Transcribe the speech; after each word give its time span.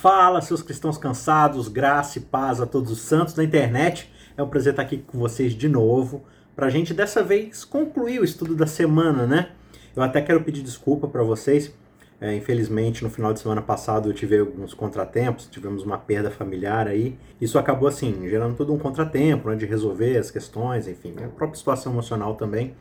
Fala, 0.00 0.40
seus 0.40 0.62
cristãos 0.62 0.96
cansados, 0.96 1.66
graça 1.66 2.18
e 2.18 2.22
paz 2.22 2.60
a 2.60 2.66
todos 2.66 2.92
os 2.92 3.00
santos 3.00 3.34
da 3.34 3.42
internet. 3.42 4.08
É 4.36 4.42
um 4.44 4.48
prazer 4.48 4.72
estar 4.72 4.82
aqui 4.82 4.98
com 4.98 5.18
vocês 5.18 5.54
de 5.54 5.68
novo, 5.68 6.22
para 6.54 6.66
a 6.66 6.70
gente 6.70 6.94
dessa 6.94 7.20
vez 7.20 7.64
concluir 7.64 8.20
o 8.20 8.24
estudo 8.24 8.54
da 8.54 8.64
semana, 8.64 9.26
né? 9.26 9.50
Eu 9.96 10.02
até 10.04 10.22
quero 10.22 10.40
pedir 10.44 10.62
desculpa 10.62 11.08
para 11.08 11.24
vocês. 11.24 11.74
É, 12.20 12.32
infelizmente, 12.32 13.02
no 13.02 13.10
final 13.10 13.32
de 13.32 13.40
semana 13.40 13.60
passado 13.60 14.08
eu 14.08 14.12
tive 14.12 14.38
alguns 14.38 14.72
contratempos, 14.72 15.48
tivemos 15.50 15.82
uma 15.82 15.98
perda 15.98 16.30
familiar 16.30 16.86
aí. 16.86 17.18
Isso 17.40 17.58
acabou, 17.58 17.88
assim, 17.88 18.28
gerando 18.28 18.54
todo 18.54 18.72
um 18.72 18.78
contratempo, 18.78 19.50
né, 19.50 19.56
de 19.56 19.66
resolver 19.66 20.16
as 20.16 20.30
questões, 20.30 20.86
enfim, 20.86 21.16
a 21.24 21.26
própria 21.26 21.58
situação 21.58 21.90
emocional 21.90 22.36
também. 22.36 22.72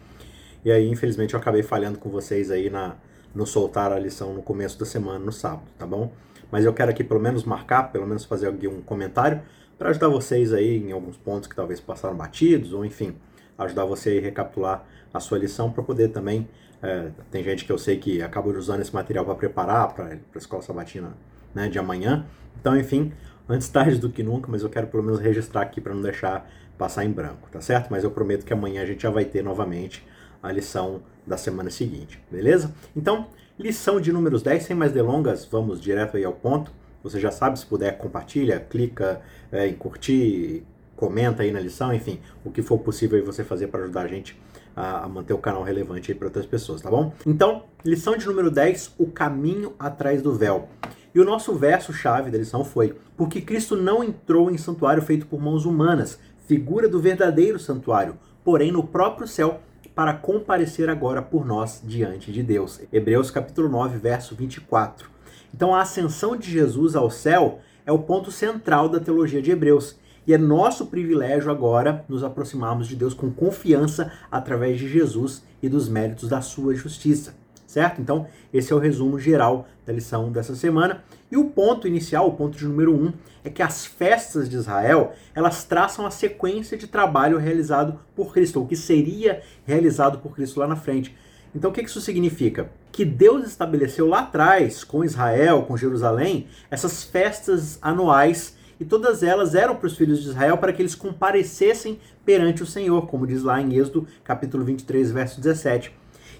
E 0.63 0.71
aí, 0.71 0.87
infelizmente, 0.87 1.33
eu 1.33 1.39
acabei 1.39 1.63
falhando 1.63 1.97
com 1.97 2.11
vocês 2.11 2.51
aí 2.51 2.69
na, 2.69 2.95
no 3.33 3.47
soltar 3.47 3.91
a 3.91 3.97
lição 3.97 4.35
no 4.35 4.43
começo 4.43 4.77
da 4.77 4.85
semana, 4.85 5.17
no 5.17 5.31
sábado, 5.31 5.65
tá 5.79 5.87
bom? 5.87 6.11
Mas 6.51 6.65
eu 6.65 6.73
quero 6.73 6.91
aqui 6.91 7.03
pelo 7.03 7.19
menos 7.19 7.43
marcar, 7.43 7.91
pelo 7.91 8.07
menos 8.07 8.25
fazer 8.25 8.47
aqui 8.47 8.67
um 8.67 8.81
comentário 8.81 9.41
para 9.77 9.89
ajudar 9.89 10.07
vocês 10.07 10.53
aí 10.53 10.77
em 10.77 10.91
alguns 10.91 11.17
pontos 11.17 11.47
que 11.47 11.55
talvez 11.55 11.79
passaram 11.79 12.15
batidos, 12.15 12.73
ou 12.73 12.83
enfim, 12.83 13.15
ajudar 13.57 13.85
você 13.85 14.17
a 14.17 14.21
recapitular 14.21 14.85
a 15.13 15.19
sua 15.19 15.37
lição 15.37 15.71
para 15.71 15.83
poder 15.83 16.09
também. 16.09 16.47
É, 16.81 17.09
tem 17.31 17.43
gente 17.43 17.65
que 17.65 17.71
eu 17.71 17.77
sei 17.77 17.97
que 17.97 18.21
acaba 18.21 18.49
usando 18.49 18.81
esse 18.81 18.93
material 18.93 19.25
para 19.25 19.35
preparar 19.35 19.93
para 19.93 20.05
a 20.13 20.37
escola 20.37 20.61
sabatina 20.61 21.13
né, 21.53 21.67
de 21.67 21.79
amanhã. 21.79 22.25
Então, 22.59 22.77
enfim, 22.77 23.11
antes 23.47 23.67
tarde 23.69 23.97
do 23.97 24.09
que 24.09 24.23
nunca, 24.23 24.49
mas 24.49 24.63
eu 24.63 24.69
quero 24.69 24.87
pelo 24.87 25.03
menos 25.03 25.19
registrar 25.19 25.61
aqui 25.61 25.81
para 25.81 25.93
não 25.93 26.01
deixar 26.01 26.49
passar 26.77 27.03
em 27.03 27.11
branco, 27.11 27.49
tá 27.51 27.59
certo? 27.59 27.89
Mas 27.89 28.03
eu 28.03 28.11
prometo 28.11 28.45
que 28.45 28.53
amanhã 28.53 28.83
a 28.83 28.85
gente 28.85 29.01
já 29.01 29.09
vai 29.09 29.25
ter 29.25 29.43
novamente 29.43 30.05
a 30.41 30.51
lição 30.51 31.01
da 31.25 31.37
semana 31.37 31.69
seguinte, 31.69 32.21
beleza? 32.31 32.73
Então, 32.95 33.27
Lição 33.59 33.99
de 33.99 34.11
números 34.13 34.43
10, 34.43 34.65
sem 34.65 34.75
mais 34.75 34.91
delongas, 34.91 35.43
vamos 35.43 35.81
direto 35.81 36.15
aí 36.15 36.23
ao 36.23 36.33
ponto. 36.33 36.71
Você 37.01 37.19
já 37.19 37.31
sabe, 37.31 37.57
se 37.57 37.65
puder, 37.65 37.97
compartilha, 37.97 38.59
clica 38.59 39.19
é, 39.51 39.65
em 39.67 39.73
curtir, 39.73 40.63
comenta 40.95 41.41
aí 41.41 41.51
na 41.51 41.59
lição, 41.59 41.91
enfim, 41.91 42.19
o 42.45 42.51
que 42.51 42.61
for 42.61 42.77
possível 42.77 43.25
você 43.25 43.43
fazer 43.43 43.65
para 43.67 43.81
ajudar 43.81 44.01
a 44.01 44.07
gente 44.07 44.39
a, 44.75 45.05
a, 45.05 45.09
manter 45.09 45.33
o 45.33 45.39
canal 45.39 45.63
relevante 45.63 46.13
para 46.13 46.27
outras 46.27 46.45
pessoas, 46.45 46.83
tá 46.83 46.91
bom? 46.91 47.11
Então, 47.25 47.63
lição 47.83 48.15
de 48.15 48.27
número 48.27 48.51
10, 48.51 48.93
o 48.95 49.07
caminho 49.07 49.73
atrás 49.79 50.21
do 50.21 50.35
véu. 50.35 50.69
E 51.15 51.19
o 51.19 51.25
nosso 51.25 51.55
verso-chave 51.55 52.29
da 52.29 52.37
lição 52.37 52.63
foi: 52.63 52.95
Porque 53.15 53.41
Cristo 53.41 53.75
não 53.75 54.03
entrou 54.03 54.51
em 54.51 54.57
santuário 54.57 55.01
feito 55.01 55.25
por 55.25 55.41
mãos 55.41 55.65
humanas, 55.65 56.19
figura 56.45 56.87
do 56.87 56.99
verdadeiro 56.99 57.57
santuário, 57.57 58.19
porém 58.43 58.71
no 58.71 58.83
próprio 58.83 59.27
céu 59.27 59.61
para 59.97 60.13
comparecer 60.13 60.91
agora 60.91 61.23
por 61.23 61.43
nós 61.43 61.81
diante 61.83 62.31
de 62.31 62.43
Deus. 62.43 62.79
Hebreus 62.93 63.31
capítulo 63.31 63.67
9, 63.67 63.97
verso 63.97 64.35
24. 64.35 65.09
Então 65.51 65.73
a 65.73 65.81
ascensão 65.81 66.37
de 66.37 66.51
Jesus 66.51 66.95
ao 66.95 67.09
céu 67.09 67.61
é 67.83 67.91
o 67.91 67.97
ponto 67.97 68.31
central 68.31 68.89
da 68.89 68.99
teologia 68.99 69.41
de 69.41 69.49
Hebreus. 69.49 69.97
E 70.27 70.35
é 70.35 70.37
nosso 70.37 70.85
privilégio 70.85 71.49
agora 71.49 72.05
nos 72.07 72.23
aproximarmos 72.23 72.87
de 72.87 72.95
Deus 72.95 73.15
com 73.15 73.31
confiança 73.31 74.11
através 74.29 74.77
de 74.77 74.87
Jesus 74.87 75.43
e 75.63 75.67
dos 75.67 75.89
méritos 75.89 76.29
da 76.29 76.41
sua 76.41 76.75
justiça 76.75 77.33
certo? 77.67 78.01
Então, 78.01 78.25
esse 78.51 78.71
é 78.71 78.75
o 78.75 78.79
resumo 78.79 79.19
geral 79.19 79.67
da 79.85 79.93
lição 79.93 80.31
dessa 80.31 80.55
semana. 80.55 81.03
E 81.29 81.37
o 81.37 81.45
ponto 81.45 81.87
inicial, 81.87 82.27
o 82.27 82.33
ponto 82.33 82.57
de 82.57 82.65
número 82.65 82.95
um, 82.95 83.13
é 83.43 83.49
que 83.49 83.61
as 83.61 83.85
festas 83.85 84.49
de 84.49 84.55
Israel, 84.55 85.13
elas 85.35 85.65
traçam 85.65 86.05
a 86.05 86.11
sequência 86.11 86.77
de 86.77 86.87
trabalho 86.87 87.37
realizado 87.37 87.99
por 88.15 88.33
Cristo, 88.33 88.61
ou 88.61 88.65
que 88.65 88.75
seria 88.75 89.41
realizado 89.65 90.19
por 90.19 90.33
Cristo 90.33 90.59
lá 90.59 90.67
na 90.67 90.77
frente. 90.77 91.15
Então, 91.53 91.69
o 91.69 91.73
que 91.73 91.81
isso 91.81 92.01
significa? 92.01 92.69
Que 92.91 93.03
Deus 93.03 93.45
estabeleceu 93.45 94.07
lá 94.07 94.21
atrás, 94.21 94.83
com 94.83 95.03
Israel, 95.03 95.63
com 95.63 95.77
Jerusalém, 95.77 96.47
essas 96.71 97.03
festas 97.03 97.77
anuais 97.81 98.55
e 98.79 98.85
todas 98.85 99.23
elas 99.23 99.55
eram 99.55 99.75
para 99.75 99.87
os 99.87 99.97
filhos 99.97 100.21
de 100.21 100.29
Israel 100.29 100.57
para 100.57 100.71
que 100.71 100.81
eles 100.81 100.95
comparecessem 100.95 101.99
perante 102.25 102.61
o 102.61 102.65
Senhor, 102.65 103.07
como 103.07 103.25
diz 103.25 103.41
lá 103.41 103.59
em 103.59 103.75
Êxodo, 103.75 104.07
capítulo 104.23 104.63
23, 104.63 105.11
verso 105.11 105.41
17. 105.41 105.91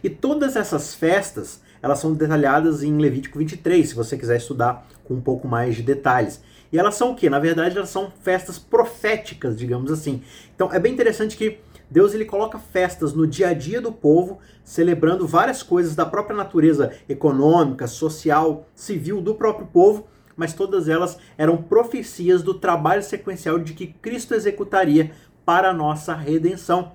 E 0.04 0.10
todas 0.10 0.56
essas 0.56 0.94
festas, 0.94 1.62
elas 1.82 2.00
são 2.00 2.14
detalhadas 2.14 2.84
em 2.84 2.98
Levítico 2.98 3.40
23, 3.40 3.90
se 3.90 3.96
você 3.96 4.18
quiser 4.18 4.38
estudar 4.38 4.88
com 5.04 5.16
um 5.16 5.22
pouco 5.22 5.48
mais 5.48 5.76
de 5.76 5.84
detalhes. 5.84 6.42
E 6.72 6.78
elas 6.78 6.96
são 6.96 7.12
o 7.12 7.16
que? 7.16 7.30
Na 7.30 7.40
verdade, 7.40 7.78
elas 7.78 7.90
são 7.90 8.12
festas 8.22 8.60
proféticas, 8.60 9.58
digamos 9.58 9.92
assim. 9.92 10.22
Então, 10.56 10.72
é 10.72 10.80
bem 10.80 10.94
interessante 10.94 11.38
que 11.38 11.60
Deus 11.90 12.14
ele 12.14 12.26
coloca 12.26 12.60
festas 12.60 13.14
no 13.14 13.26
dia 13.26 13.50
a 13.50 13.54
dia 13.54 13.80
do 13.80 13.92
povo, 13.92 14.40
celebrando 14.64 15.26
várias 15.26 15.64
coisas 15.64 15.96
da 15.96 16.06
própria 16.06 16.36
natureza 16.36 16.92
econômica, 17.08 17.88
social, 17.88 18.68
civil 18.76 19.22
do 19.22 19.36
próprio 19.36 19.68
povo, 19.68 20.08
mas 20.36 20.54
todas 20.54 20.90
elas 20.90 21.18
eram 21.38 21.58
profecias 21.58 22.44
do 22.44 22.54
trabalho 22.54 23.02
sequencial 23.02 23.58
de 23.58 23.74
que 23.74 23.88
Cristo 23.88 24.36
executaria 24.36 25.12
para 25.46 25.70
a 25.70 25.74
nossa 25.74 26.14
redenção. 26.14 26.92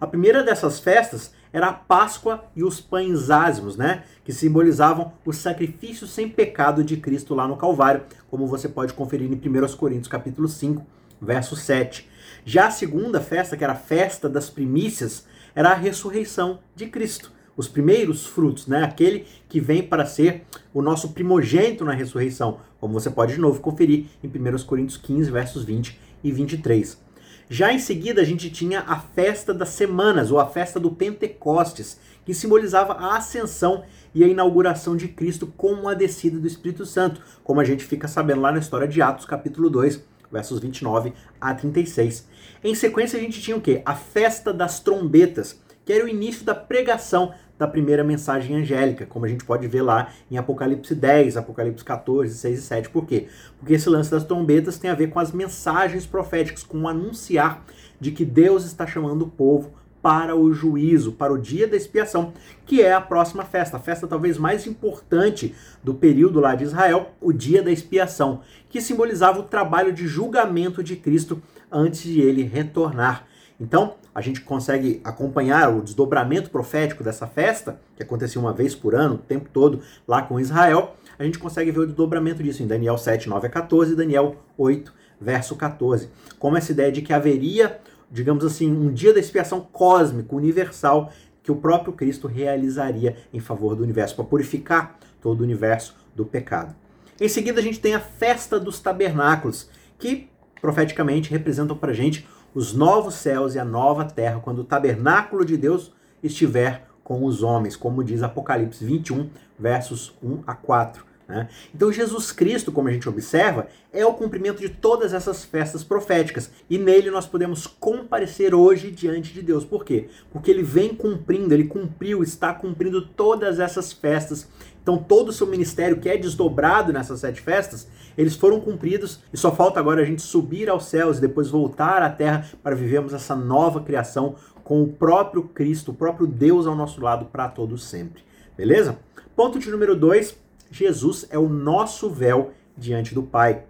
A 0.00 0.06
primeira 0.06 0.44
dessas 0.44 0.78
festas 0.78 1.32
era 1.56 1.68
a 1.68 1.72
Páscoa 1.72 2.44
e 2.54 2.62
os 2.62 2.82
pães 2.82 3.30
ázimos, 3.30 3.78
né? 3.78 4.04
Que 4.22 4.30
simbolizavam 4.30 5.14
o 5.24 5.32
sacrifício 5.32 6.06
sem 6.06 6.28
pecado 6.28 6.84
de 6.84 6.98
Cristo 6.98 7.34
lá 7.34 7.48
no 7.48 7.56
Calvário, 7.56 8.02
como 8.30 8.46
você 8.46 8.68
pode 8.68 8.92
conferir 8.92 9.32
em 9.32 9.34
1 9.34 9.74
Coríntios 9.74 10.06
capítulo 10.06 10.48
5, 10.48 10.86
verso 11.18 11.56
7. 11.56 12.06
Já 12.44 12.66
a 12.66 12.70
segunda 12.70 13.22
festa, 13.22 13.56
que 13.56 13.64
era 13.64 13.72
a 13.72 13.76
festa 13.76 14.28
das 14.28 14.50
primícias, 14.50 15.26
era 15.54 15.70
a 15.70 15.74
ressurreição 15.74 16.58
de 16.74 16.88
Cristo. 16.88 17.32
Os 17.56 17.66
primeiros 17.66 18.26
frutos, 18.26 18.66
né? 18.66 18.84
Aquele 18.84 19.24
que 19.48 19.58
vem 19.58 19.82
para 19.82 20.04
ser 20.04 20.44
o 20.74 20.82
nosso 20.82 21.14
primogênito 21.14 21.86
na 21.86 21.94
ressurreição, 21.94 22.58
como 22.78 22.92
você 22.92 23.08
pode 23.08 23.32
de 23.32 23.40
novo 23.40 23.60
conferir 23.60 24.04
em 24.22 24.28
1 24.28 24.58
Coríntios 24.66 24.98
15, 24.98 25.30
versos 25.30 25.64
20 25.64 25.98
e 26.22 26.30
23. 26.30 27.05
Já 27.48 27.72
em 27.72 27.78
seguida, 27.78 28.20
a 28.20 28.24
gente 28.24 28.50
tinha 28.50 28.80
a 28.80 28.98
festa 28.98 29.54
das 29.54 29.68
semanas, 29.68 30.32
ou 30.32 30.40
a 30.40 30.46
festa 30.46 30.80
do 30.80 30.90
Pentecostes, 30.90 31.96
que 32.24 32.34
simbolizava 32.34 32.94
a 32.94 33.16
ascensão 33.16 33.84
e 34.12 34.24
a 34.24 34.26
inauguração 34.26 34.96
de 34.96 35.06
Cristo 35.06 35.46
com 35.46 35.88
a 35.88 35.94
descida 35.94 36.40
do 36.40 36.46
Espírito 36.46 36.84
Santo, 36.84 37.20
como 37.44 37.60
a 37.60 37.64
gente 37.64 37.84
fica 37.84 38.08
sabendo 38.08 38.40
lá 38.40 38.50
na 38.50 38.58
história 38.58 38.88
de 38.88 39.00
Atos, 39.00 39.26
capítulo 39.26 39.70
2, 39.70 40.02
versos 40.30 40.58
29 40.58 41.12
a 41.40 41.54
36. 41.54 42.26
Em 42.64 42.74
sequência, 42.74 43.16
a 43.16 43.22
gente 43.22 43.40
tinha 43.40 43.56
o 43.56 43.60
quê? 43.60 43.80
A 43.86 43.94
festa 43.94 44.52
das 44.52 44.80
trombetas, 44.80 45.60
que 45.84 45.92
era 45.92 46.04
o 46.04 46.08
início 46.08 46.44
da 46.44 46.54
pregação 46.54 47.32
da 47.58 47.66
primeira 47.66 48.04
mensagem 48.04 48.56
angélica, 48.56 49.06
como 49.06 49.24
a 49.24 49.28
gente 49.28 49.44
pode 49.44 49.66
ver 49.66 49.82
lá 49.82 50.10
em 50.30 50.36
Apocalipse 50.36 50.94
10, 50.94 51.36
Apocalipse 51.36 51.84
14, 51.84 52.34
6 52.34 52.58
e 52.58 52.62
7. 52.62 52.88
Por 52.90 53.06
quê? 53.06 53.28
Porque 53.58 53.74
esse 53.74 53.88
lance 53.88 54.10
das 54.10 54.24
trombetas 54.24 54.78
tem 54.78 54.90
a 54.90 54.94
ver 54.94 55.08
com 55.08 55.18
as 55.18 55.32
mensagens 55.32 56.06
proféticas, 56.06 56.62
com 56.62 56.82
o 56.82 56.88
anunciar 56.88 57.64
de 58.00 58.10
que 58.10 58.24
Deus 58.24 58.64
está 58.64 58.86
chamando 58.86 59.22
o 59.22 59.28
povo 59.28 59.72
para 60.06 60.36
o 60.36 60.52
juízo, 60.52 61.10
para 61.10 61.32
o 61.32 61.38
dia 61.38 61.66
da 61.66 61.76
expiação, 61.76 62.32
que 62.64 62.80
é 62.80 62.92
a 62.92 63.00
próxima 63.00 63.44
festa, 63.44 63.76
a 63.76 63.80
festa 63.80 64.06
talvez 64.06 64.38
mais 64.38 64.64
importante 64.64 65.52
do 65.82 65.94
período 65.94 66.38
lá 66.38 66.54
de 66.54 66.62
Israel, 66.62 67.10
o 67.20 67.32
dia 67.32 67.60
da 67.60 67.72
expiação, 67.72 68.40
que 68.68 68.80
simbolizava 68.80 69.40
o 69.40 69.42
trabalho 69.42 69.92
de 69.92 70.06
julgamento 70.06 70.80
de 70.80 70.94
Cristo 70.94 71.42
antes 71.72 72.02
de 72.02 72.20
ele 72.20 72.44
retornar. 72.44 73.26
Então, 73.58 73.94
a 74.16 74.22
gente 74.22 74.40
consegue 74.40 74.98
acompanhar 75.04 75.68
o 75.68 75.82
desdobramento 75.82 76.48
profético 76.48 77.04
dessa 77.04 77.26
festa, 77.26 77.78
que 77.94 78.02
acontecia 78.02 78.40
uma 78.40 78.50
vez 78.50 78.74
por 78.74 78.94
ano, 78.94 79.16
o 79.16 79.18
tempo 79.18 79.46
todo, 79.52 79.80
lá 80.08 80.22
com 80.22 80.40
Israel. 80.40 80.96
A 81.18 81.22
gente 81.22 81.38
consegue 81.38 81.70
ver 81.70 81.80
o 81.80 81.86
desdobramento 81.86 82.42
disso 82.42 82.62
em 82.62 82.66
Daniel 82.66 82.96
7, 82.96 83.28
9 83.28 83.46
a 83.46 83.50
14 83.50 83.92
e 83.92 83.94
Daniel 83.94 84.36
8, 84.56 84.90
verso 85.20 85.54
14. 85.54 86.08
Como 86.38 86.56
essa 86.56 86.72
ideia 86.72 86.90
de 86.90 87.02
que 87.02 87.12
haveria, 87.12 87.78
digamos 88.10 88.42
assim, 88.42 88.72
um 88.72 88.90
dia 88.90 89.12
da 89.12 89.20
expiação 89.20 89.60
cósmico, 89.60 90.34
universal, 90.34 91.12
que 91.42 91.52
o 91.52 91.56
próprio 91.56 91.92
Cristo 91.92 92.26
realizaria 92.26 93.18
em 93.34 93.40
favor 93.40 93.76
do 93.76 93.82
universo, 93.82 94.16
para 94.16 94.24
purificar 94.24 94.98
todo 95.20 95.42
o 95.42 95.44
universo 95.44 95.94
do 96.14 96.24
pecado. 96.24 96.74
Em 97.20 97.28
seguida, 97.28 97.60
a 97.60 97.62
gente 97.62 97.80
tem 97.80 97.94
a 97.94 98.00
festa 98.00 98.58
dos 98.58 98.80
tabernáculos, 98.80 99.68
que 99.98 100.30
profeticamente 100.58 101.30
representam 101.30 101.76
para 101.76 101.92
gente 101.92 102.26
os 102.56 102.72
novos 102.72 103.16
céus 103.16 103.54
e 103.54 103.58
a 103.58 103.64
nova 103.66 104.06
terra, 104.06 104.40
quando 104.40 104.60
o 104.60 104.64
tabernáculo 104.64 105.44
de 105.44 105.58
Deus 105.58 105.92
estiver 106.22 106.88
com 107.04 107.22
os 107.22 107.42
homens, 107.42 107.76
como 107.76 108.02
diz 108.02 108.22
Apocalipse 108.22 108.82
21, 108.82 109.28
versos 109.58 110.16
1 110.22 110.42
a 110.46 110.54
4. 110.54 111.04
Né? 111.28 111.50
Então, 111.74 111.92
Jesus 111.92 112.32
Cristo, 112.32 112.72
como 112.72 112.88
a 112.88 112.92
gente 112.92 113.06
observa, 113.10 113.66
é 113.92 114.06
o 114.06 114.14
cumprimento 114.14 114.60
de 114.60 114.70
todas 114.70 115.12
essas 115.12 115.44
festas 115.44 115.84
proféticas 115.84 116.50
e 116.70 116.78
nele 116.78 117.10
nós 117.10 117.26
podemos 117.26 117.66
comparecer 117.66 118.54
hoje 118.54 118.90
diante 118.90 119.34
de 119.34 119.42
Deus. 119.42 119.62
Por 119.62 119.84
quê? 119.84 120.08
Porque 120.32 120.50
ele 120.50 120.62
vem 120.62 120.94
cumprindo, 120.94 121.52
ele 121.52 121.64
cumpriu, 121.64 122.22
está 122.22 122.54
cumprindo 122.54 123.06
todas 123.06 123.60
essas 123.60 123.92
festas. 123.92 124.48
Então, 124.86 124.98
todo 124.98 125.30
o 125.30 125.32
seu 125.32 125.48
ministério 125.48 125.98
que 125.98 126.08
é 126.08 126.16
desdobrado 126.16 126.92
nessas 126.92 127.18
sete 127.18 127.40
festas, 127.40 127.88
eles 128.16 128.36
foram 128.36 128.60
cumpridos 128.60 129.18
e 129.32 129.36
só 129.36 129.50
falta 129.50 129.80
agora 129.80 130.00
a 130.00 130.04
gente 130.04 130.22
subir 130.22 130.70
aos 130.70 130.84
céus 130.84 131.18
e 131.18 131.20
depois 131.20 131.50
voltar 131.50 132.02
à 132.02 132.08
terra 132.08 132.46
para 132.62 132.76
vivermos 132.76 133.12
essa 133.12 133.34
nova 133.34 133.80
criação 133.80 134.36
com 134.62 134.84
o 134.84 134.86
próprio 134.86 135.42
Cristo, 135.42 135.90
o 135.90 135.94
próprio 135.94 136.24
Deus 136.24 136.68
ao 136.68 136.76
nosso 136.76 137.00
lado 137.00 137.24
para 137.24 137.48
todos 137.48 137.82
sempre. 137.82 138.22
Beleza? 138.56 138.96
Ponto 139.34 139.58
de 139.58 139.68
número 139.72 139.96
2 139.96 140.36
Jesus 140.70 141.26
é 141.30 141.38
o 141.38 141.48
nosso 141.48 142.08
véu 142.08 142.52
diante 142.78 143.12
do 143.12 143.24
Pai. 143.24 143.64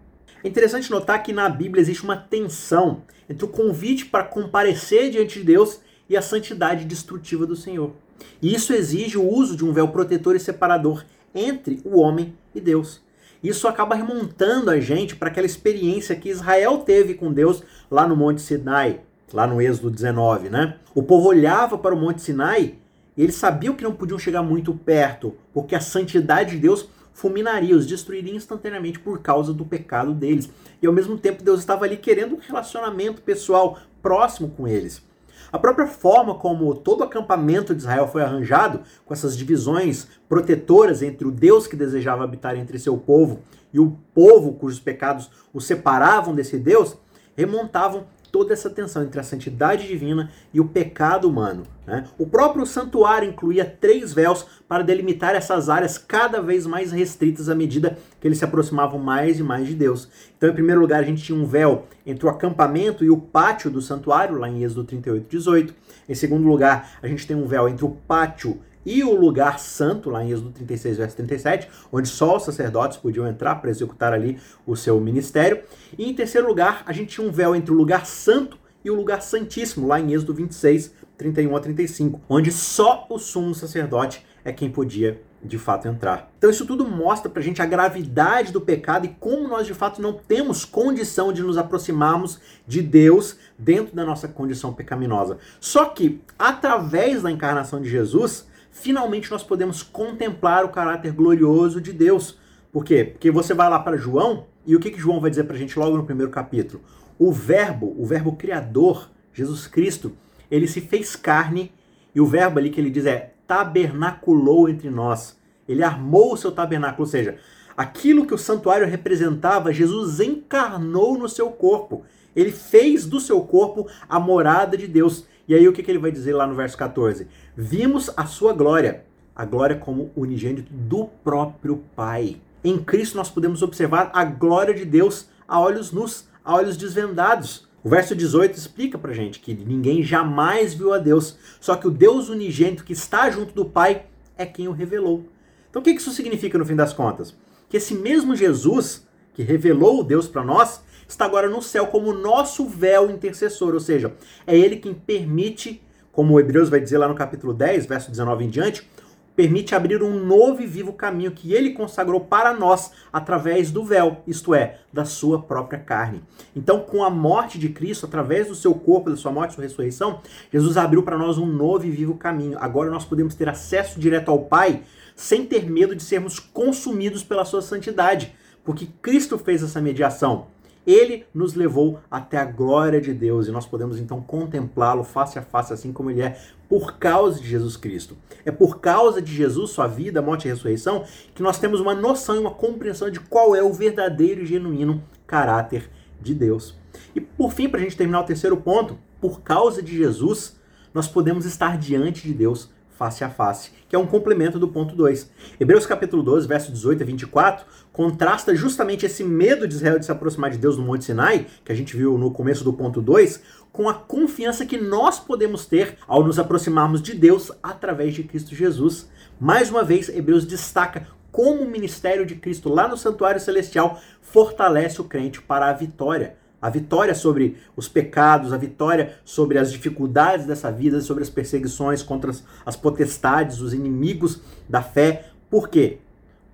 É 0.44 0.48
interessante 0.48 0.90
notar 0.90 1.22
que 1.22 1.32
na 1.32 1.48
Bíblia 1.48 1.80
existe 1.80 2.04
uma 2.04 2.18
tensão 2.18 3.04
entre 3.26 3.46
o 3.46 3.48
convite 3.48 4.04
para 4.04 4.22
comparecer 4.22 5.10
diante 5.10 5.38
de 5.38 5.46
Deus 5.46 5.80
e 6.08 6.16
a 6.16 6.22
santidade 6.22 6.84
destrutiva 6.84 7.46
do 7.46 7.56
Senhor. 7.56 7.92
E 8.40 8.54
isso 8.54 8.72
exige 8.72 9.18
o 9.18 9.28
uso 9.28 9.56
de 9.56 9.64
um 9.64 9.72
véu 9.72 9.88
protetor 9.88 10.36
e 10.36 10.40
separador 10.40 11.04
entre 11.34 11.80
o 11.84 11.98
homem 11.98 12.34
e 12.54 12.60
Deus. 12.60 13.00
Isso 13.42 13.68
acaba 13.68 13.94
remontando 13.94 14.70
a 14.70 14.80
gente 14.80 15.14
para 15.14 15.28
aquela 15.28 15.46
experiência 15.46 16.16
que 16.16 16.30
Israel 16.30 16.78
teve 16.78 17.14
com 17.14 17.32
Deus 17.32 17.62
lá 17.90 18.06
no 18.06 18.16
Monte 18.16 18.40
Sinai, 18.40 19.00
lá 19.32 19.46
no 19.46 19.60
Êxodo 19.60 19.90
19, 19.90 20.48
né? 20.48 20.76
O 20.94 21.02
povo 21.02 21.28
olhava 21.28 21.76
para 21.76 21.94
o 21.94 21.98
Monte 21.98 22.22
Sinai 22.22 22.74
e 23.16 23.22
eles 23.22 23.36
sabiam 23.36 23.74
que 23.74 23.84
não 23.84 23.92
podiam 23.92 24.18
chegar 24.18 24.42
muito 24.42 24.74
perto, 24.74 25.34
porque 25.52 25.74
a 25.74 25.80
santidade 25.80 26.52
de 26.52 26.58
Deus 26.58 26.88
fulminaria, 27.12 27.74
os 27.74 27.86
destruiria 27.86 28.34
instantaneamente 28.34 28.98
por 28.98 29.20
causa 29.20 29.52
do 29.52 29.64
pecado 29.64 30.12
deles. 30.12 30.50
E 30.82 30.86
ao 30.86 30.92
mesmo 30.92 31.16
tempo 31.16 31.42
Deus 31.42 31.60
estava 31.60 31.84
ali 31.84 31.96
querendo 31.96 32.34
um 32.34 32.38
relacionamento 32.38 33.22
pessoal 33.22 33.78
próximo 34.02 34.50
com 34.50 34.68
eles. 34.68 35.02
A 35.52 35.58
própria 35.58 35.86
forma 35.86 36.34
como 36.34 36.74
todo 36.74 37.00
o 37.00 37.04
acampamento 37.04 37.74
de 37.74 37.80
Israel 37.80 38.08
foi 38.08 38.22
arranjado, 38.22 38.80
com 39.04 39.14
essas 39.14 39.36
divisões 39.36 40.08
protetoras 40.28 41.02
entre 41.02 41.26
o 41.26 41.30
Deus 41.30 41.66
que 41.66 41.76
desejava 41.76 42.24
habitar 42.24 42.56
entre 42.56 42.78
seu 42.78 42.96
povo 42.96 43.40
e 43.72 43.78
o 43.78 43.96
povo 44.14 44.54
cujos 44.54 44.80
pecados 44.80 45.30
o 45.52 45.60
separavam 45.60 46.34
desse 46.34 46.58
Deus, 46.58 46.96
remontavam 47.36 48.04
toda 48.36 48.52
essa 48.52 48.68
tensão 48.68 49.02
entre 49.02 49.18
a 49.18 49.22
santidade 49.22 49.88
divina 49.88 50.30
e 50.52 50.60
o 50.60 50.68
pecado 50.68 51.26
humano. 51.26 51.62
Né? 51.86 52.04
O 52.18 52.26
próprio 52.26 52.66
santuário 52.66 53.26
incluía 53.26 53.64
três 53.64 54.12
véus 54.12 54.44
para 54.68 54.82
delimitar 54.82 55.34
essas 55.34 55.70
áreas 55.70 55.96
cada 55.96 56.42
vez 56.42 56.66
mais 56.66 56.92
restritas 56.92 57.48
à 57.48 57.54
medida 57.54 57.96
que 58.20 58.28
eles 58.28 58.36
se 58.36 58.44
aproximavam 58.44 58.98
mais 58.98 59.38
e 59.38 59.42
mais 59.42 59.66
de 59.66 59.74
Deus. 59.74 60.10
Então, 60.36 60.50
em 60.50 60.52
primeiro 60.52 60.82
lugar, 60.82 61.00
a 61.00 61.02
gente 61.02 61.22
tinha 61.22 61.38
um 61.38 61.46
véu 61.46 61.86
entre 62.04 62.26
o 62.26 62.28
acampamento 62.28 63.02
e 63.02 63.08
o 63.08 63.16
pátio 63.16 63.70
do 63.70 63.80
santuário, 63.80 64.38
lá 64.38 64.50
em 64.50 64.62
Êxodo 64.62 64.84
38, 64.84 65.26
18. 65.30 65.74
Em 66.06 66.14
segundo 66.14 66.46
lugar, 66.46 66.98
a 67.02 67.08
gente 67.08 67.26
tem 67.26 67.34
um 67.34 67.46
véu 67.46 67.66
entre 67.66 67.86
o 67.86 67.90
pátio 68.06 68.60
e 68.86 69.02
o 69.02 69.14
lugar 69.14 69.58
santo, 69.58 70.08
lá 70.08 70.24
em 70.24 70.30
Êxodo 70.30 70.50
36, 70.50 70.96
verso 70.96 71.16
37, 71.16 71.68
onde 71.92 72.08
só 72.08 72.36
os 72.36 72.44
sacerdotes 72.44 72.96
podiam 72.96 73.26
entrar 73.26 73.56
para 73.56 73.68
executar 73.68 74.12
ali 74.12 74.38
o 74.64 74.76
seu 74.76 75.00
ministério. 75.00 75.62
E 75.98 76.08
em 76.08 76.14
terceiro 76.14 76.46
lugar, 76.46 76.84
a 76.86 76.92
gente 76.92 77.16
tinha 77.16 77.26
um 77.26 77.32
véu 77.32 77.56
entre 77.56 77.72
o 77.72 77.74
lugar 77.74 78.06
santo 78.06 78.56
e 78.84 78.90
o 78.90 78.94
lugar 78.94 79.20
santíssimo, 79.20 79.88
lá 79.88 79.98
em 79.98 80.12
Êxodo 80.12 80.32
26, 80.32 80.94
31 81.18 81.56
a 81.56 81.60
35, 81.60 82.20
onde 82.28 82.52
só 82.52 83.04
o 83.10 83.18
sumo 83.18 83.52
sacerdote 83.52 84.24
é 84.44 84.52
quem 84.52 84.70
podia 84.70 85.20
de 85.42 85.58
fato 85.58 85.88
entrar. 85.88 86.30
Então 86.38 86.50
isso 86.50 86.64
tudo 86.64 86.86
mostra 86.86 87.28
pra 87.28 87.42
gente 87.42 87.60
a 87.60 87.66
gravidade 87.66 88.52
do 88.52 88.60
pecado 88.60 89.06
e 89.06 89.16
como 89.20 89.48
nós 89.48 89.66
de 89.66 89.74
fato 89.74 90.00
não 90.00 90.12
temos 90.12 90.64
condição 90.64 91.32
de 91.32 91.42
nos 91.42 91.58
aproximarmos 91.58 92.40
de 92.66 92.80
Deus 92.82 93.36
dentro 93.58 93.94
da 93.94 94.04
nossa 94.04 94.28
condição 94.28 94.72
pecaminosa. 94.72 95.38
Só 95.60 95.86
que 95.86 96.20
através 96.38 97.22
da 97.22 97.30
encarnação 97.30 97.80
de 97.80 97.88
Jesus, 97.88 98.46
finalmente 98.76 99.30
nós 99.30 99.42
podemos 99.42 99.82
contemplar 99.82 100.64
o 100.64 100.68
caráter 100.68 101.12
glorioso 101.12 101.80
de 101.80 101.92
Deus. 101.92 102.38
Por 102.70 102.84
quê? 102.84 103.04
Porque 103.04 103.30
você 103.30 103.54
vai 103.54 103.68
lá 103.70 103.78
para 103.78 103.96
João, 103.96 104.46
e 104.66 104.76
o 104.76 104.80
que, 104.80 104.90
que 104.90 105.00
João 105.00 105.20
vai 105.20 105.30
dizer 105.30 105.44
para 105.44 105.56
a 105.56 105.58
gente 105.58 105.78
logo 105.78 105.96
no 105.96 106.04
primeiro 106.04 106.30
capítulo? 106.30 106.82
O 107.18 107.32
verbo, 107.32 107.94
o 107.98 108.04
verbo 108.04 108.36
criador, 108.36 109.10
Jesus 109.32 109.66
Cristo, 109.66 110.12
ele 110.50 110.68
se 110.68 110.80
fez 110.80 111.16
carne, 111.16 111.72
e 112.14 112.20
o 112.20 112.26
verbo 112.26 112.58
ali 112.58 112.70
que 112.70 112.80
ele 112.80 112.90
diz 112.90 113.06
é 113.06 113.32
tabernaculou 113.46 114.68
entre 114.68 114.90
nós. 114.90 115.38
Ele 115.68 115.82
armou 115.82 116.34
o 116.34 116.36
seu 116.36 116.52
tabernáculo, 116.52 117.04
ou 117.04 117.10
seja, 117.10 117.38
aquilo 117.76 118.26
que 118.26 118.34
o 118.34 118.38
santuário 118.38 118.86
representava, 118.86 119.72
Jesus 119.72 120.20
encarnou 120.20 121.18
no 121.18 121.28
seu 121.28 121.50
corpo. 121.50 122.04
Ele 122.34 122.52
fez 122.52 123.06
do 123.06 123.20
seu 123.20 123.40
corpo 123.40 123.88
a 124.08 124.20
morada 124.20 124.76
de 124.76 124.86
Deus. 124.86 125.26
E 125.48 125.54
aí 125.54 125.68
o 125.68 125.72
que, 125.72 125.82
que 125.82 125.90
ele 125.90 125.98
vai 125.98 126.10
dizer 126.10 126.34
lá 126.34 126.46
no 126.46 126.54
verso 126.54 126.76
14? 126.76 127.28
Vimos 127.56 128.10
a 128.16 128.26
sua 128.26 128.52
glória, 128.52 129.04
a 129.34 129.44
glória 129.44 129.76
como 129.76 130.10
unigênito 130.16 130.72
do 130.72 131.04
próprio 131.22 131.82
Pai. 131.94 132.36
Em 132.64 132.78
Cristo 132.78 133.16
nós 133.16 133.30
podemos 133.30 133.62
observar 133.62 134.10
a 134.12 134.24
glória 134.24 134.74
de 134.74 134.84
Deus 134.84 135.28
a 135.46 135.60
olhos 135.60 135.92
nus, 135.92 136.28
a 136.44 136.54
olhos 136.54 136.76
desvendados. 136.76 137.68
O 137.84 137.88
verso 137.88 138.16
18 138.16 138.58
explica 138.58 138.98
pra 138.98 139.12
gente 139.12 139.38
que 139.38 139.54
ninguém 139.54 140.02
jamais 140.02 140.74
viu 140.74 140.92
a 140.92 140.98
Deus, 140.98 141.38
só 141.60 141.76
que 141.76 141.86
o 141.86 141.92
Deus 141.92 142.28
unigênito 142.28 142.82
que 142.82 142.92
está 142.92 143.30
junto 143.30 143.54
do 143.54 143.64
Pai 143.64 144.06
é 144.36 144.44
quem 144.44 144.66
o 144.66 144.72
revelou. 144.72 145.24
Então 145.70 145.80
o 145.80 145.84
que 145.84 145.92
isso 145.92 146.10
significa 146.10 146.58
no 146.58 146.66
fim 146.66 146.74
das 146.74 146.92
contas? 146.92 147.36
Que 147.68 147.76
esse 147.76 147.94
mesmo 147.94 148.34
Jesus 148.34 149.06
que 149.32 149.42
revelou 149.42 150.00
o 150.00 150.02
Deus 150.02 150.26
para 150.26 150.42
nós, 150.42 150.80
está 151.08 151.24
agora 151.24 151.48
no 151.48 151.62
céu 151.62 151.86
como 151.86 152.12
nosso 152.12 152.66
véu 152.66 153.10
intercessor, 153.10 153.74
ou 153.74 153.80
seja, 153.80 154.12
é 154.46 154.56
ele 154.56 154.76
quem 154.76 154.94
permite, 154.94 155.82
como 156.12 156.34
o 156.34 156.40
Hebreus 156.40 156.68
vai 156.68 156.80
dizer 156.80 156.98
lá 156.98 157.08
no 157.08 157.14
capítulo 157.14 157.52
10, 157.52 157.86
verso 157.86 158.10
19 158.10 158.44
em 158.44 158.48
diante, 158.48 158.88
permite 159.36 159.74
abrir 159.74 160.02
um 160.02 160.18
novo 160.24 160.62
e 160.62 160.66
vivo 160.66 160.94
caminho 160.94 161.30
que 161.30 161.52
ele 161.52 161.72
consagrou 161.72 162.20
para 162.20 162.54
nós 162.54 162.90
através 163.12 163.70
do 163.70 163.84
véu, 163.84 164.22
isto 164.26 164.54
é, 164.54 164.78
da 164.90 165.04
sua 165.04 165.42
própria 165.42 165.78
carne. 165.78 166.22
Então, 166.56 166.80
com 166.80 167.04
a 167.04 167.10
morte 167.10 167.58
de 167.58 167.68
Cristo, 167.68 168.06
através 168.06 168.48
do 168.48 168.54
seu 168.54 168.74
corpo, 168.74 169.10
da 169.10 169.16
sua 169.16 169.30
morte 169.30 169.50
e 169.50 169.54
sua 169.54 169.64
ressurreição, 169.64 170.22
Jesus 170.50 170.78
abriu 170.78 171.02
para 171.02 171.18
nós 171.18 171.36
um 171.36 171.46
novo 171.46 171.84
e 171.84 171.90
vivo 171.90 172.14
caminho. 172.14 172.56
Agora 172.58 172.90
nós 172.90 173.04
podemos 173.04 173.34
ter 173.34 173.48
acesso 173.48 174.00
direto 174.00 174.30
ao 174.30 174.44
Pai 174.44 174.82
sem 175.14 175.44
ter 175.44 175.68
medo 175.70 175.94
de 175.94 176.02
sermos 176.02 176.38
consumidos 176.38 177.22
pela 177.22 177.44
sua 177.44 177.60
santidade, 177.60 178.34
porque 178.64 178.88
Cristo 179.02 179.38
fez 179.38 179.62
essa 179.62 179.80
mediação. 179.80 180.46
Ele 180.86 181.26
nos 181.34 181.54
levou 181.54 181.98
até 182.08 182.38
a 182.38 182.44
glória 182.44 183.00
de 183.00 183.12
Deus 183.12 183.48
e 183.48 183.50
nós 183.50 183.66
podemos 183.66 183.98
então 183.98 184.20
contemplá-lo 184.20 185.02
face 185.02 185.38
a 185.38 185.42
face, 185.42 185.72
assim 185.72 185.92
como 185.92 186.10
ele 186.10 186.22
é, 186.22 186.38
por 186.68 186.96
causa 186.98 187.40
de 187.40 187.48
Jesus 187.48 187.76
Cristo. 187.76 188.16
É 188.44 188.52
por 188.52 188.78
causa 188.78 189.20
de 189.20 189.34
Jesus, 189.34 189.70
sua 189.70 189.88
vida, 189.88 190.22
morte 190.22 190.46
e 190.46 190.50
ressurreição, 190.50 191.04
que 191.34 191.42
nós 191.42 191.58
temos 191.58 191.80
uma 191.80 191.94
noção 191.94 192.36
e 192.36 192.38
uma 192.38 192.52
compreensão 192.52 193.10
de 193.10 193.18
qual 193.18 193.56
é 193.56 193.62
o 193.62 193.72
verdadeiro 193.72 194.42
e 194.42 194.46
genuíno 194.46 195.02
caráter 195.26 195.90
de 196.20 196.34
Deus. 196.34 196.74
E 197.14 197.20
por 197.20 197.52
fim, 197.52 197.68
para 197.68 197.80
a 197.80 197.82
gente 197.82 197.96
terminar 197.96 198.20
o 198.20 198.26
terceiro 198.26 198.56
ponto, 198.56 198.96
por 199.20 199.40
causa 199.40 199.82
de 199.82 199.96
Jesus, 199.96 200.56
nós 200.94 201.08
podemos 201.08 201.44
estar 201.44 201.76
diante 201.76 202.22
de 202.22 202.32
Deus 202.32 202.70
face 202.96 203.22
a 203.22 203.28
face, 203.28 203.70
que 203.88 203.94
é 203.94 203.98
um 203.98 204.06
complemento 204.06 204.58
do 204.58 204.68
ponto 204.68 204.96
2. 204.96 205.30
Hebreus 205.60 205.86
capítulo 205.86 206.22
12, 206.22 206.48
verso 206.48 206.72
18 206.72 207.02
a 207.02 207.06
24, 207.06 207.66
contrasta 207.92 208.54
justamente 208.54 209.06
esse 209.06 209.22
medo 209.22 209.68
de 209.68 209.74
Israel 209.74 209.98
de 209.98 210.06
se 210.06 210.12
aproximar 210.12 210.50
de 210.50 210.58
Deus 210.58 210.76
no 210.76 210.82
Monte 210.82 211.04
Sinai, 211.04 211.46
que 211.64 211.70
a 211.70 211.74
gente 211.74 211.96
viu 211.96 212.16
no 212.16 212.30
começo 212.30 212.64
do 212.64 212.72
ponto 212.72 213.00
2, 213.02 213.42
com 213.70 213.88
a 213.88 213.94
confiança 213.94 214.64
que 214.64 214.78
nós 214.78 215.20
podemos 215.20 215.66
ter 215.66 215.98
ao 216.08 216.24
nos 216.24 216.38
aproximarmos 216.38 217.02
de 217.02 217.14
Deus 217.14 217.52
através 217.62 218.14
de 218.14 218.22
Cristo 218.22 218.54
Jesus. 218.54 219.08
Mais 219.38 219.68
uma 219.68 219.84
vez, 219.84 220.08
Hebreus 220.08 220.46
destaca 220.46 221.06
como 221.30 221.62
o 221.62 221.70
ministério 221.70 222.24
de 222.24 222.34
Cristo 222.36 222.72
lá 222.72 222.88
no 222.88 222.96
santuário 222.96 223.38
celestial 223.38 224.00
fortalece 224.22 225.02
o 225.02 225.04
crente 225.04 225.42
para 225.42 225.68
a 225.68 225.72
vitória 225.74 226.36
a 226.60 226.70
vitória 226.70 227.14
sobre 227.14 227.56
os 227.76 227.88
pecados, 227.88 228.52
a 228.52 228.56
vitória 228.56 229.18
sobre 229.24 229.58
as 229.58 229.70
dificuldades 229.70 230.46
dessa 230.46 230.70
vida, 230.70 231.00
sobre 231.00 231.22
as 231.22 231.30
perseguições 231.30 232.02
contra 232.02 232.32
as 232.64 232.76
potestades, 232.76 233.60
os 233.60 233.74
inimigos 233.74 234.40
da 234.68 234.82
fé. 234.82 235.30
Por 235.50 235.68
quê? 235.68 235.98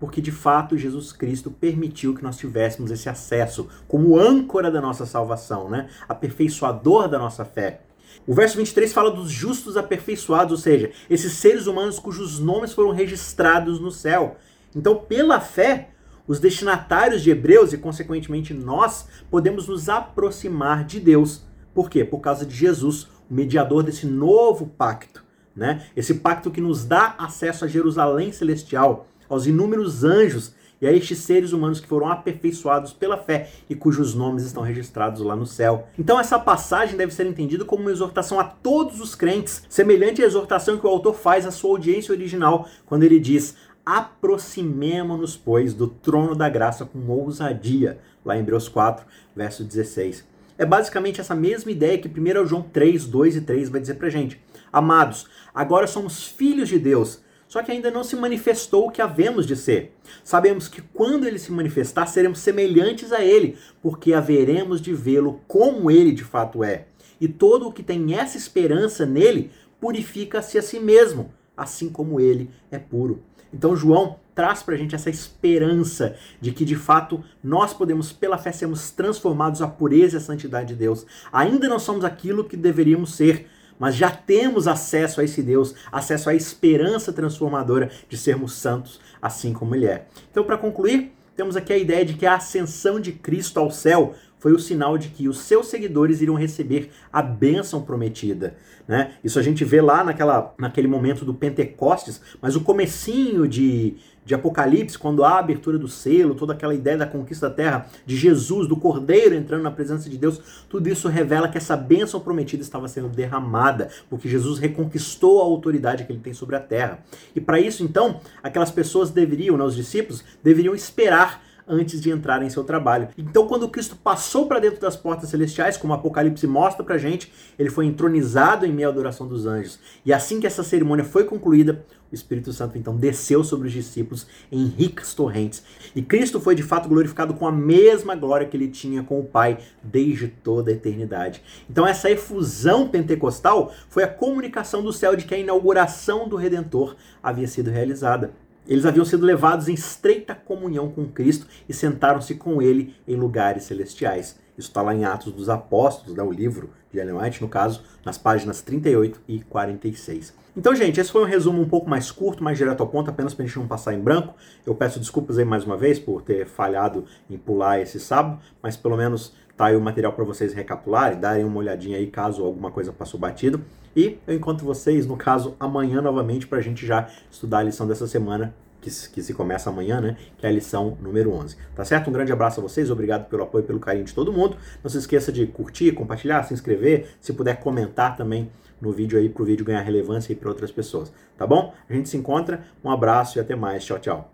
Porque 0.00 0.20
de 0.20 0.32
fato 0.32 0.76
Jesus 0.76 1.12
Cristo 1.12 1.50
permitiu 1.50 2.14
que 2.14 2.22
nós 2.22 2.36
tivéssemos 2.36 2.90
esse 2.90 3.08
acesso 3.08 3.68
como 3.86 4.18
âncora 4.18 4.70
da 4.70 4.80
nossa 4.80 5.06
salvação, 5.06 5.70
né? 5.70 5.88
aperfeiçoador 6.08 7.08
da 7.08 7.18
nossa 7.18 7.44
fé. 7.44 7.80
O 8.26 8.34
verso 8.34 8.56
23 8.56 8.92
fala 8.92 9.10
dos 9.10 9.30
justos 9.30 9.76
aperfeiçoados, 9.76 10.52
ou 10.52 10.58
seja, 10.58 10.90
esses 11.08 11.32
seres 11.32 11.66
humanos 11.66 11.98
cujos 11.98 12.38
nomes 12.38 12.72
foram 12.72 12.90
registrados 12.90 13.80
no 13.80 13.90
céu. 13.90 14.36
Então, 14.74 14.96
pela 14.96 15.40
fé, 15.40 15.90
os 16.26 16.38
destinatários 16.38 17.22
de 17.22 17.30
Hebreus 17.30 17.72
e, 17.72 17.78
consequentemente, 17.78 18.54
nós 18.54 19.06
podemos 19.30 19.68
nos 19.68 19.88
aproximar 19.88 20.84
de 20.84 21.00
Deus. 21.00 21.44
Por 21.74 21.90
quê? 21.90 22.04
Por 22.04 22.20
causa 22.20 22.46
de 22.46 22.54
Jesus, 22.54 23.08
o 23.30 23.34
mediador 23.34 23.82
desse 23.82 24.06
novo 24.06 24.66
pacto. 24.66 25.24
Né? 25.54 25.86
Esse 25.96 26.14
pacto 26.14 26.50
que 26.50 26.60
nos 26.60 26.84
dá 26.84 27.14
acesso 27.18 27.64
a 27.64 27.68
Jerusalém 27.68 28.32
celestial, 28.32 29.06
aos 29.28 29.46
inúmeros 29.46 30.04
anjos 30.04 30.54
e 30.82 30.86
a 30.86 30.92
estes 30.92 31.18
seres 31.18 31.52
humanos 31.52 31.78
que 31.78 31.86
foram 31.86 32.08
aperfeiçoados 32.08 32.92
pela 32.92 33.16
fé 33.16 33.50
e 33.70 33.74
cujos 33.74 34.16
nomes 34.16 34.42
estão 34.42 34.64
registrados 34.64 35.20
lá 35.20 35.36
no 35.36 35.46
céu. 35.46 35.86
Então 35.96 36.18
essa 36.18 36.40
passagem 36.40 36.96
deve 36.96 37.14
ser 37.14 37.24
entendida 37.24 37.64
como 37.64 37.82
uma 37.82 37.92
exortação 37.92 38.40
a 38.40 38.44
todos 38.44 39.00
os 39.00 39.14
crentes, 39.14 39.62
semelhante 39.68 40.22
à 40.22 40.26
exortação 40.26 40.76
que 40.76 40.86
o 40.86 40.90
autor 40.90 41.14
faz 41.14 41.46
à 41.46 41.52
sua 41.52 41.70
audiência 41.70 42.12
original, 42.12 42.68
quando 42.84 43.04
ele 43.04 43.20
diz: 43.20 43.54
aproximemo-nos, 43.84 45.36
pois, 45.36 45.74
do 45.74 45.86
trono 45.86 46.34
da 46.34 46.48
graça 46.48 46.84
com 46.84 46.98
ousadia, 47.08 47.98
lá 48.24 48.36
em 48.36 48.40
Hebreus 48.40 48.68
4, 48.68 49.04
verso 49.34 49.64
16. 49.64 50.24
É 50.56 50.64
basicamente 50.64 51.20
essa 51.20 51.34
mesma 51.34 51.70
ideia 51.70 51.98
que 51.98 52.08
1 52.08 52.46
João 52.46 52.62
3, 52.62 53.06
2 53.06 53.36
e 53.36 53.40
3 53.40 53.68
vai 53.68 53.80
dizer 53.80 53.94
pra 53.94 54.10
gente. 54.10 54.40
Amados, 54.72 55.26
agora 55.54 55.86
somos 55.86 56.24
filhos 56.24 56.68
de 56.68 56.78
Deus, 56.78 57.22
só 57.48 57.62
que 57.62 57.72
ainda 57.72 57.90
não 57.90 58.04
se 58.04 58.16
manifestou 58.16 58.86
o 58.86 58.90
que 58.90 59.02
havemos 59.02 59.46
de 59.46 59.56
ser. 59.56 59.94
Sabemos 60.22 60.68
que 60.68 60.80
quando 60.80 61.26
ele 61.26 61.38
se 61.38 61.52
manifestar, 61.52 62.06
seremos 62.06 62.38
semelhantes 62.38 63.12
a 63.12 63.22
ele, 63.22 63.58
porque 63.82 64.14
haveremos 64.14 64.80
de 64.80 64.94
vê-lo 64.94 65.40
como 65.48 65.90
ele 65.90 66.12
de 66.12 66.24
fato 66.24 66.62
é. 66.62 66.86
E 67.20 67.28
todo 67.28 67.68
o 67.68 67.72
que 67.72 67.82
tem 67.82 68.14
essa 68.14 68.36
esperança 68.36 69.04
nele 69.04 69.50
purifica-se 69.80 70.56
a 70.56 70.62
si 70.62 70.80
mesmo, 70.80 71.32
assim 71.56 71.88
como 71.88 72.20
ele 72.20 72.50
é 72.70 72.78
puro. 72.78 73.22
Então 73.52 73.76
João 73.76 74.16
traz 74.34 74.62
para 74.62 74.74
a 74.74 74.78
gente 74.78 74.94
essa 74.94 75.10
esperança 75.10 76.16
de 76.40 76.52
que 76.52 76.64
de 76.64 76.76
fato 76.76 77.22
nós 77.42 77.74
podemos, 77.74 78.12
pela 78.12 78.38
fé, 78.38 78.50
sermos 78.50 78.90
transformados 78.90 79.60
à 79.60 79.68
pureza 79.68 80.16
e 80.16 80.18
à 80.18 80.20
santidade 80.20 80.68
de 80.68 80.74
Deus. 80.74 81.06
Ainda 81.32 81.68
não 81.68 81.78
somos 81.78 82.04
aquilo 82.04 82.44
que 82.44 82.56
deveríamos 82.56 83.14
ser, 83.14 83.48
mas 83.78 83.94
já 83.94 84.10
temos 84.10 84.66
acesso 84.66 85.20
a 85.20 85.24
esse 85.24 85.42
Deus, 85.42 85.74
acesso 85.90 86.30
à 86.30 86.34
esperança 86.34 87.12
transformadora 87.12 87.90
de 88.08 88.16
sermos 88.16 88.54
santos, 88.54 89.00
assim 89.20 89.52
como 89.52 89.74
Ele 89.74 89.86
é. 89.86 90.06
Então, 90.30 90.44
para 90.44 90.56
concluir, 90.56 91.12
temos 91.36 91.56
aqui 91.56 91.72
a 91.72 91.78
ideia 91.78 92.04
de 92.04 92.14
que 92.14 92.26
a 92.26 92.36
ascensão 92.36 93.00
de 93.00 93.12
Cristo 93.12 93.58
ao 93.58 93.70
céu 93.70 94.14
foi 94.42 94.52
o 94.52 94.58
sinal 94.58 94.98
de 94.98 95.10
que 95.10 95.28
os 95.28 95.38
seus 95.38 95.68
seguidores 95.68 96.20
iriam 96.20 96.34
receber 96.34 96.90
a 97.12 97.22
bênção 97.22 97.80
prometida. 97.80 98.56
Né? 98.88 99.12
Isso 99.22 99.38
a 99.38 99.42
gente 99.42 99.64
vê 99.64 99.80
lá 99.80 100.02
naquela, 100.02 100.52
naquele 100.58 100.88
momento 100.88 101.24
do 101.24 101.32
Pentecostes, 101.32 102.20
mas 102.40 102.56
o 102.56 102.60
comecinho 102.62 103.46
de, 103.46 103.94
de 104.24 104.34
Apocalipse, 104.34 104.98
quando 104.98 105.22
há 105.22 105.34
a 105.34 105.38
abertura 105.38 105.78
do 105.78 105.86
selo, 105.86 106.34
toda 106.34 106.54
aquela 106.54 106.74
ideia 106.74 106.98
da 106.98 107.06
conquista 107.06 107.48
da 107.48 107.54
terra, 107.54 107.86
de 108.04 108.16
Jesus, 108.16 108.66
do 108.66 108.76
Cordeiro 108.76 109.36
entrando 109.36 109.62
na 109.62 109.70
presença 109.70 110.10
de 110.10 110.18
Deus, 110.18 110.40
tudo 110.68 110.88
isso 110.88 111.06
revela 111.06 111.48
que 111.48 111.56
essa 111.56 111.76
bênção 111.76 112.18
prometida 112.18 112.64
estava 112.64 112.88
sendo 112.88 113.10
derramada, 113.10 113.90
porque 114.10 114.28
Jesus 114.28 114.58
reconquistou 114.58 115.40
a 115.40 115.44
autoridade 115.44 116.04
que 116.04 116.10
ele 116.10 116.18
tem 116.18 116.34
sobre 116.34 116.56
a 116.56 116.60
terra. 116.60 116.98
E 117.32 117.40
para 117.40 117.60
isso, 117.60 117.84
então, 117.84 118.20
aquelas 118.42 118.72
pessoas 118.72 119.08
deveriam, 119.08 119.56
né, 119.56 119.62
os 119.62 119.76
discípulos, 119.76 120.24
deveriam 120.42 120.74
esperar 120.74 121.51
antes 121.72 122.00
de 122.00 122.10
entrar 122.10 122.42
em 122.42 122.50
seu 122.50 122.62
trabalho. 122.62 123.08
Então, 123.16 123.48
quando 123.48 123.68
Cristo 123.68 123.96
passou 123.96 124.46
para 124.46 124.60
dentro 124.60 124.80
das 124.80 124.94
portas 124.94 125.30
celestiais, 125.30 125.78
como 125.78 125.94
o 125.94 125.96
Apocalipse 125.96 126.46
mostra 126.46 126.84
para 126.84 126.98
gente, 126.98 127.32
ele 127.58 127.70
foi 127.70 127.86
entronizado 127.86 128.66
em 128.66 128.72
meio 128.72 128.88
à 128.88 128.90
adoração 128.90 129.26
dos 129.26 129.46
anjos. 129.46 129.80
E 130.04 130.12
assim 130.12 130.38
que 130.38 130.46
essa 130.46 130.62
cerimônia 130.62 131.04
foi 131.04 131.24
concluída, 131.24 131.82
o 132.12 132.14
Espírito 132.14 132.52
Santo 132.52 132.76
então 132.76 132.94
desceu 132.94 133.42
sobre 133.42 133.68
os 133.68 133.72
discípulos 133.72 134.26
em 134.50 134.66
ricas 134.66 135.14
torrentes. 135.14 135.64
E 135.96 136.02
Cristo 136.02 136.38
foi 136.38 136.54
de 136.54 136.62
fato 136.62 136.86
glorificado 136.86 137.32
com 137.32 137.46
a 137.46 137.52
mesma 137.52 138.14
glória 138.14 138.46
que 138.46 138.54
ele 138.54 138.68
tinha 138.68 139.02
com 139.02 139.18
o 139.18 139.24
Pai 139.24 139.58
desde 139.82 140.28
toda 140.28 140.70
a 140.70 140.74
eternidade. 140.74 141.42
Então 141.70 141.86
essa 141.86 142.10
efusão 142.10 142.86
pentecostal 142.86 143.72
foi 143.88 144.04
a 144.04 144.08
comunicação 144.08 144.82
do 144.82 144.92
céu 144.92 145.16
de 145.16 145.24
que 145.24 145.34
a 145.34 145.38
inauguração 145.38 146.28
do 146.28 146.36
Redentor 146.36 146.96
havia 147.22 147.48
sido 147.48 147.70
realizada. 147.70 148.34
Eles 148.66 148.86
haviam 148.86 149.04
sido 149.04 149.26
levados 149.26 149.68
em 149.68 149.74
estreita 149.74 150.34
comunhão 150.34 150.90
com 150.90 151.06
Cristo 151.06 151.46
e 151.68 151.74
sentaram-se 151.74 152.34
com 152.34 152.62
ele 152.62 152.94
em 153.06 153.16
lugares 153.16 153.64
celestiais. 153.64 154.38
Isso 154.56 154.68
está 154.68 154.82
lá 154.82 154.94
em 154.94 155.04
Atos 155.04 155.32
dos 155.32 155.48
Apóstolos, 155.48 156.14
né, 156.14 156.22
o 156.22 156.30
livro 156.30 156.70
de 156.92 156.98
Ellen 156.98 157.14
White, 157.14 157.40
no 157.40 157.48
caso, 157.48 157.82
nas 158.04 158.18
páginas 158.18 158.60
38 158.60 159.20
e 159.26 159.40
46. 159.40 160.34
Então, 160.54 160.74
gente, 160.74 161.00
esse 161.00 161.10
foi 161.10 161.22
um 161.22 161.26
resumo 161.26 161.62
um 161.62 161.68
pouco 161.68 161.88
mais 161.88 162.10
curto, 162.10 162.44
mais 162.44 162.58
direto 162.58 162.82
ao 162.82 162.86
ponto, 162.86 163.08
apenas 163.08 163.32
para 163.32 163.44
a 163.44 163.46
gente 163.46 163.58
não 163.58 163.66
passar 163.66 163.94
em 163.94 163.98
branco. 163.98 164.34
Eu 164.66 164.74
peço 164.74 165.00
desculpas 165.00 165.38
aí 165.38 165.44
mais 165.44 165.64
uma 165.64 165.78
vez 165.78 165.98
por 165.98 166.20
ter 166.20 166.46
falhado 166.46 167.06
em 167.30 167.38
pular 167.38 167.80
esse 167.80 167.98
sábado, 167.98 168.38
mas 168.62 168.76
pelo 168.76 168.96
menos 168.96 169.34
tá 169.56 169.66
aí 169.66 169.76
o 169.76 169.80
material 169.80 170.12
para 170.12 170.24
vocês 170.24 170.52
recapitularem, 170.52 171.18
darem 171.18 171.44
uma 171.44 171.58
olhadinha 171.58 171.96
aí 171.96 172.06
caso 172.06 172.44
alguma 172.44 172.70
coisa 172.70 172.92
passou 172.92 173.18
batido. 173.18 173.62
E 173.96 174.18
eu 174.26 174.34
encontro 174.34 174.66
vocês, 174.66 175.06
no 175.06 175.16
caso, 175.16 175.54
amanhã 175.58 176.02
novamente 176.02 176.46
para 176.46 176.58
a 176.58 176.62
gente 176.62 176.86
já 176.86 177.08
estudar 177.30 177.58
a 177.58 177.62
lição 177.62 177.86
dessa 177.86 178.06
semana, 178.06 178.54
que, 178.82 178.90
que 179.10 179.22
se 179.22 179.32
começa 179.32 179.70
amanhã, 179.70 180.00
né? 180.00 180.16
Que 180.36 180.44
é 180.44 180.48
a 180.48 180.52
lição 180.52 180.98
número 181.00 181.32
11. 181.32 181.56
Tá 181.74 181.84
certo? 181.84 182.10
Um 182.10 182.12
grande 182.12 182.32
abraço 182.32 182.60
a 182.60 182.62
vocês, 182.62 182.90
obrigado 182.90 183.28
pelo 183.28 183.44
apoio, 183.44 183.64
pelo 183.64 183.80
carinho 183.80 184.04
de 184.04 184.12
todo 184.12 184.32
mundo. 184.32 184.56
Não 184.82 184.90
se 184.90 184.98
esqueça 184.98 185.32
de 185.32 185.46
curtir, 185.46 185.92
compartilhar, 185.92 186.42
se 186.42 186.52
inscrever, 186.52 187.14
se 187.20 187.32
puder 187.32 187.60
comentar 187.60 188.16
também 188.16 188.50
no 188.80 188.92
vídeo 188.92 189.18
aí 189.18 189.28
para 189.28 189.42
o 189.42 189.46
vídeo 189.46 189.64
ganhar 189.64 189.80
relevância 189.80 190.32
e 190.32 190.36
para 190.36 190.48
outras 190.48 190.72
pessoas, 190.72 191.12
tá 191.38 191.46
bom? 191.46 191.72
A 191.88 191.94
gente 191.94 192.08
se 192.08 192.16
encontra, 192.16 192.64
um 192.82 192.90
abraço 192.90 193.38
e 193.38 193.40
até 193.40 193.54
mais. 193.54 193.84
Tchau, 193.84 194.00
tchau. 194.00 194.32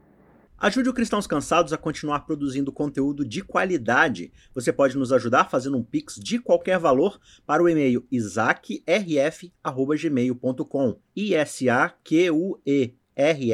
Ajude 0.61 0.89
o 0.89 0.95
Cristãos 0.95 1.27
Cansados 1.27 1.73
a 1.73 1.77
continuar 1.77 2.21
produzindo 2.21 2.73
conteúdo 2.73 3.25
de 3.25 3.43
qualidade. 3.43 4.33
Você 4.53 4.73
pode 4.73 4.99
nos 4.99 5.13
ajudar 5.13 5.49
fazendo 5.49 5.77
um 5.77 5.85
pix 5.85 6.17
de 6.17 6.41
qualquer 6.41 6.81
valor 6.81 7.21
para 7.47 7.63
o 7.63 7.69
e-mail 7.69 8.05
isaacrf@gmail.com. 8.11 10.99
I 11.15 11.35
S 11.35 11.69
A 11.69 11.91
Q 11.91 12.31
U 12.33 12.61
E 12.67 12.95
R 13.15 13.53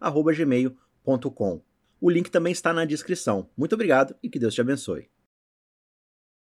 F@gmail.com. 0.00 1.62
O 2.00 2.10
link 2.10 2.30
também 2.30 2.52
está 2.52 2.72
na 2.72 2.84
descrição. 2.84 3.48
Muito 3.56 3.74
obrigado 3.74 4.14
e 4.22 4.28
que 4.28 4.38
Deus 4.38 4.54
te 4.54 4.60
abençoe. 4.60 5.08